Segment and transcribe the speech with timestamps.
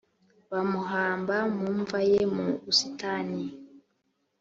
[0.51, 3.43] bamuhamba mu mva ye mu busitani